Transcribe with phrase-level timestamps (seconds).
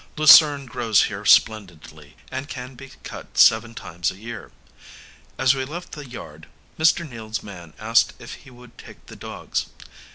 [0.17, 4.51] Lucerne grows here splendidly, and can be cut seven times a year.
[5.37, 6.47] As we left the yard,
[6.79, 7.07] Mr.
[7.07, 9.67] Nield's man asked if he would take the dogs.